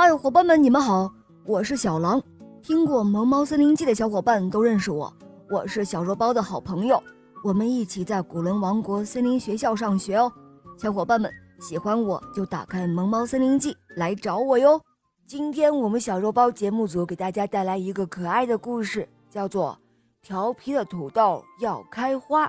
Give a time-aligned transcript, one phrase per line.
[0.00, 1.12] 嗨，伙伴们，你们好，
[1.44, 2.22] 我是小狼。
[2.62, 5.12] 听过《萌猫森林记》的小伙伴都认识我，
[5.50, 7.02] 我是小肉包的好朋友。
[7.42, 10.32] 我们一起在古伦王国森林学校上学哦。
[10.76, 14.80] 小伙伴们喜欢我就打开《萌猫森林记》来找我哟。
[15.26, 19.76] 今天我们小肉包节目组给大家带来一个可爱的故事，叫做
[20.24, 22.46] 《调皮的土豆要开花》。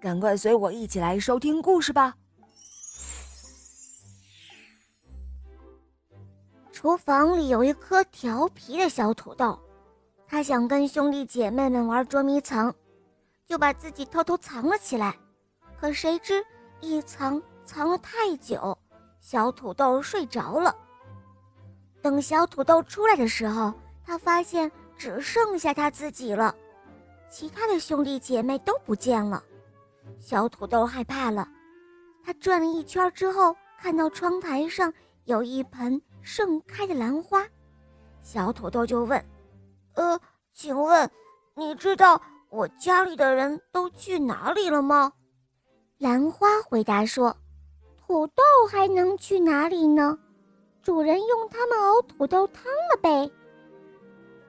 [0.00, 2.14] 赶快随我一起来收听故事吧。
[6.74, 9.56] 厨房里有一颗调皮的小土豆，
[10.26, 12.74] 他想跟兄弟姐妹们玩捉迷藏，
[13.46, 15.16] 就把自己偷偷藏了起来。
[15.80, 16.44] 可谁知
[16.80, 18.76] 一藏藏了太久，
[19.20, 20.74] 小土豆睡着了。
[22.02, 23.72] 等小土豆出来的时候，
[24.04, 26.52] 他发现只剩下他自己了，
[27.30, 29.40] 其他的兄弟姐妹都不见了。
[30.18, 31.46] 小土豆害怕了，
[32.24, 34.92] 他转了一圈之后，看到窗台上
[35.24, 36.02] 有一盆。
[36.24, 37.46] 盛开的兰花，
[38.22, 39.22] 小土豆就问
[39.94, 40.18] ：“呃，
[40.50, 41.08] 请问
[41.54, 45.12] 你知道我家里的人都去哪里了吗？”
[45.98, 47.36] 兰花回答说
[47.96, 50.18] ：“土豆还能去哪里呢？
[50.82, 53.30] 主人用它们熬土豆汤了呗。”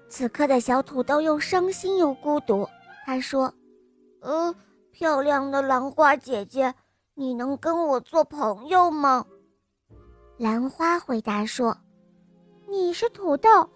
[0.07, 2.67] 此刻的小土豆又伤心又孤独，
[3.05, 3.53] 他说
[4.21, 4.55] ：“呃，
[4.91, 6.73] 漂亮的兰花姐姐，
[7.15, 9.25] 你能跟我做朋友吗？”
[10.37, 11.75] 兰花回答说
[12.67, 13.69] ：“你是土豆，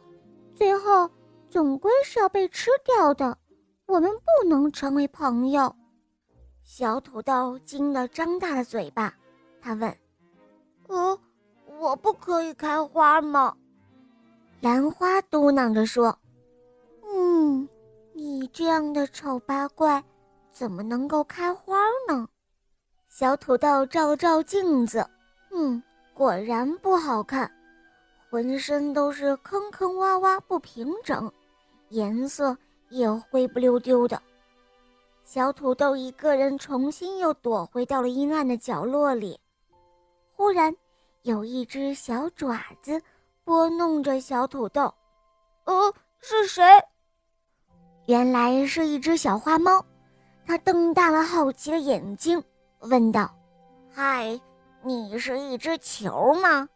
[0.54, 1.10] 最后
[1.48, 3.38] 总归是要被吃掉的。
[3.86, 5.74] 我们不能成为朋友。”
[6.62, 9.14] 小土豆惊得张大了嘴巴，
[9.62, 9.98] 他问
[10.88, 11.18] ：“呃，
[11.80, 13.56] 我不可以开花吗？”
[14.60, 16.20] 兰花嘟囔着说
[17.08, 17.68] ：“嗯，
[18.12, 20.04] 你这样的丑八怪，
[20.52, 22.28] 怎么能够开花呢？”
[23.08, 25.10] 小土豆照了照镜子，
[25.52, 25.82] 嗯。
[26.20, 27.50] 果然不好看，
[28.30, 31.32] 浑身都是坑坑洼洼，不平整，
[31.92, 32.58] 颜色
[32.90, 34.22] 也灰不溜丢的。
[35.24, 39.40] 小土豆一个人重新又躲回到了阴暗的角落里。
[40.36, 40.76] 忽然，
[41.22, 43.02] 有一只小爪子
[43.46, 44.94] 拨弄着小土豆。
[45.64, 46.62] 呃，是谁？
[48.08, 49.82] 原来是一只小花猫。
[50.46, 52.44] 它瞪大了好奇的眼睛，
[52.80, 53.34] 问道
[53.90, 54.38] ：“嗨。”
[54.82, 56.68] 你是一只球吗？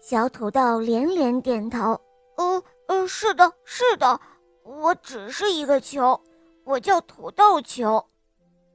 [0.00, 2.00] 小土豆连连点头。
[2.36, 4.20] 呃呃，是的，是的，
[4.62, 6.18] 我只是一个球，
[6.64, 8.02] 我叫土豆球。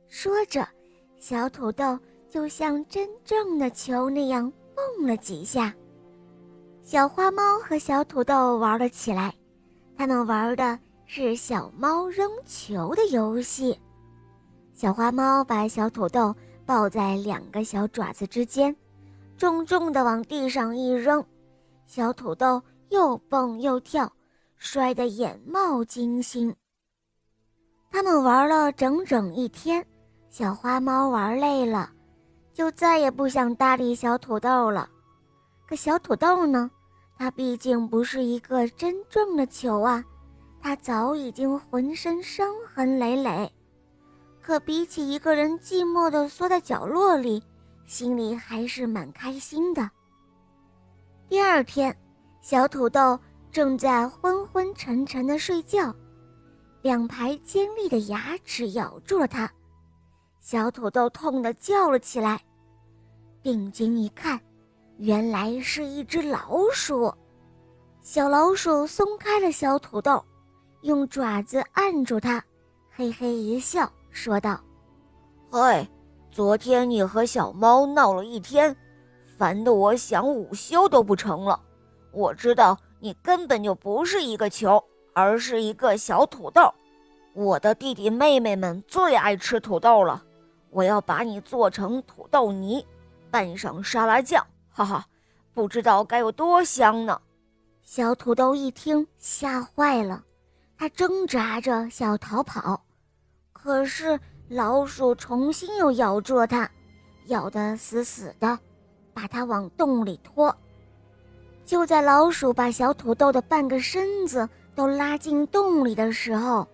[0.09, 0.67] 说着，
[1.19, 1.97] 小土豆
[2.29, 5.73] 就像真正的球那样蹦了几下。
[6.83, 9.33] 小花猫和小土豆玩了起来，
[9.97, 13.79] 他们玩的是小猫扔球的游戏。
[14.73, 16.35] 小花猫把小土豆。
[16.67, 18.75] 抱在两个小爪子之间，
[19.37, 21.25] 重重地往地上一扔，
[21.85, 24.11] 小土豆又蹦又跳，
[24.57, 26.53] 摔得眼冒金星。
[27.89, 29.83] 他们玩了整整一天，
[30.29, 31.89] 小花猫玩累了，
[32.53, 34.89] 就再也不想搭理小土豆了。
[35.65, 36.69] 可小土豆呢？
[37.17, 40.03] 它毕竟不是一个真正的球啊，
[40.61, 43.49] 它早已经浑身伤痕累累。
[44.47, 47.43] 可比起一个人寂寞地缩在角落里，
[47.85, 49.91] 心里还是蛮开心的。
[51.27, 51.93] 第二天，
[52.39, 53.19] 小土豆
[53.51, 55.93] 正在昏昏沉沉地睡觉，
[56.81, 59.51] 两排尖利的牙齿咬住了它，
[60.39, 62.39] 小土豆痛得叫了起来。
[63.43, 64.39] 定睛一看，
[64.95, 67.13] 原来是一只老鼠。
[67.99, 70.23] 小老鼠松开了小土豆，
[70.83, 72.41] 用爪子按住它，
[72.89, 73.91] 嘿嘿一笑。
[74.17, 74.59] 说道
[75.51, 75.87] ：“嗨，
[76.31, 78.75] 昨天你和小猫闹了一天，
[79.37, 81.61] 烦得我想午休都不成了。
[82.11, 84.83] 我知道你根本就不是一个球，
[85.13, 86.73] 而是一个小土豆。
[87.33, 90.23] 我的弟弟妹妹们最爱吃土豆了，
[90.71, 92.83] 我要把你做成土豆泥，
[93.29, 95.05] 拌上沙拉酱，哈哈，
[95.53, 97.21] 不知道该有多香呢。”
[97.85, 100.23] 小土豆一听，吓坏了，
[100.75, 102.81] 他挣扎着想要逃跑。
[103.67, 104.17] 可是
[104.47, 106.71] 老鼠重新又咬住了它，
[107.25, 108.57] 咬得死死的，
[109.13, 110.55] 把它往洞里拖。
[111.65, 116.65] 就在老鼠把小土豆的半个身子都拉进洞里的时候，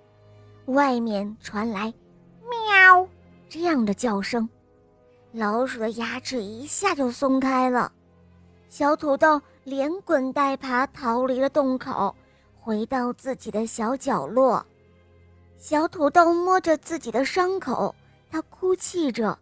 [0.68, 1.92] 外面传来
[2.48, 3.07] “喵”
[3.50, 4.48] 这样的叫声，
[5.31, 7.92] 老鼠的牙齿一下就松开了，
[8.69, 12.16] 小土豆连滚带爬逃离了洞口，
[12.56, 14.63] 回到自己的小角落。
[15.63, 17.95] 小土豆摸着自己的伤口，
[18.30, 19.39] 他哭泣着。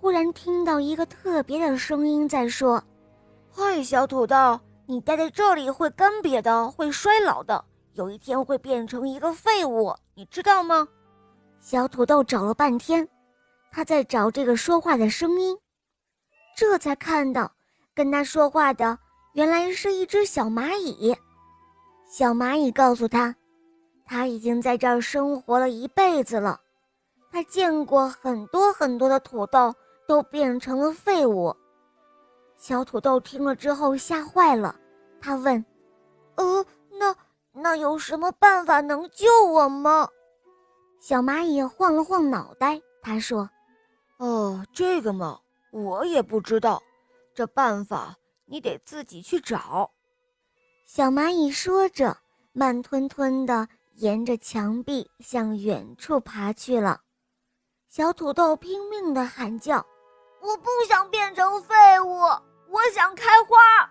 [0.00, 2.82] 忽然听到一个特别的声音在说
[3.52, 7.62] ：“嗨，小土豆，你待在这里会干瘪的，会衰老的，
[7.92, 10.88] 有一天会变成一个废物，你知道吗？
[11.60, 13.06] 小土豆找了半天，
[13.70, 15.54] 他在找这个说话的声音，
[16.56, 17.52] 这才看到
[17.94, 18.98] 跟他说话的
[19.34, 21.14] 原来是一只小蚂蚁。
[22.10, 23.36] 小蚂蚁告诉他，
[24.08, 26.58] 他已经在这儿生活了一辈子了，
[27.30, 29.74] 他见过很多很多的土豆
[30.06, 31.54] 都变成了废物。
[32.56, 34.74] 小土豆听了之后吓坏了，
[35.20, 35.64] 他问
[36.36, 37.14] ：“呃，那
[37.52, 40.08] 那有什么办法能救我吗？”
[40.98, 43.48] 小蚂蚁晃了晃脑袋，他说
[44.16, 45.38] ：“哦，这个嘛，
[45.70, 46.82] 我也不知道，
[47.34, 48.16] 这办法
[48.46, 49.90] 你得自己去找。”
[50.88, 52.16] 小蚂蚁说着，
[52.52, 53.68] 慢吞吞的
[53.98, 57.00] 沿着墙壁向远处爬去了。
[57.88, 59.84] 小土豆拼命地喊叫
[60.40, 62.20] ：“我不想变成废物！”
[62.70, 63.90] 我想开花。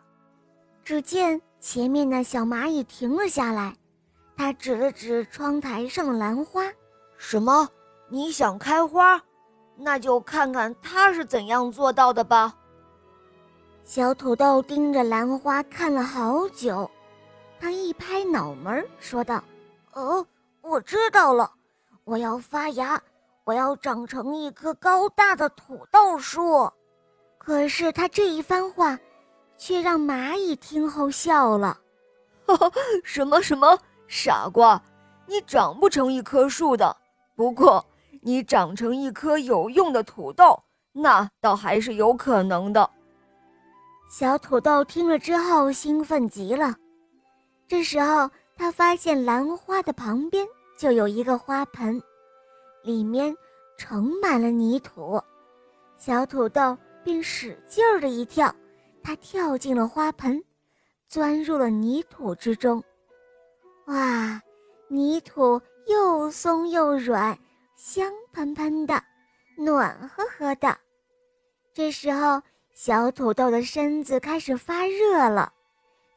[0.82, 3.76] 只见前面的小蚂蚁停了下来，
[4.38, 6.64] 他指了指窗台上的兰花
[7.18, 7.68] ：“什么？
[8.08, 9.22] 你想开花？
[9.76, 12.56] 那就看看它是怎样做到的吧。”
[13.84, 16.90] 小土豆盯着兰花看了好久，
[17.60, 19.44] 他一拍脑门说道
[19.94, 20.26] ：“哦，
[20.62, 21.52] 我知道了，
[22.04, 23.02] 我要发芽，
[23.44, 26.72] 我要长成一棵高大的土豆树。”
[27.38, 29.00] 可是他这一番话，
[29.58, 31.80] 却让蚂蚁听后笑了。
[33.04, 34.82] 什么什么傻瓜，
[35.26, 36.96] 你长不成一棵树的。
[37.36, 37.86] 不过
[38.22, 40.62] 你长成一颗有用的土豆，
[40.92, 42.90] 那倒还是有可能的。
[44.10, 46.76] 小土豆听了之后兴奋极了。
[47.68, 52.02] 这时候他发现兰花的旁边就有一个花盆，
[52.84, 53.36] 里面
[53.78, 55.22] 盛满了泥土。
[55.98, 56.78] 小土豆。
[57.04, 58.54] 便使劲儿的一跳，
[59.02, 60.44] 它跳进了花盆，
[61.08, 62.84] 钻入了泥土之中。
[63.86, 64.42] 哇，
[64.90, 67.40] 泥土又松又软，
[67.78, 69.02] 香喷喷的，
[69.56, 70.78] 暖和和的。
[71.74, 72.42] 这时候，
[72.74, 75.54] 小土豆的身子开始发热了。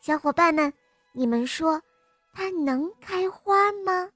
[0.01, 0.73] 小伙伴们，
[1.13, 1.81] 你们说，
[2.32, 4.09] 它能开花吗？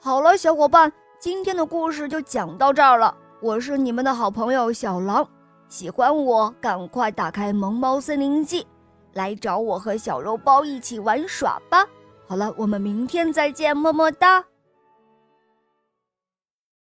[0.00, 3.14] 好了，小伙伴，今天的故事就讲到这儿了。
[3.40, 5.26] 我是你们的好朋友小狼。
[5.68, 8.62] 喜欢我，赶快打开《萌猫森林记》，
[9.12, 11.86] 来找我和小肉包一起玩耍吧！
[12.26, 14.44] 好了，我们明天再见，么么哒。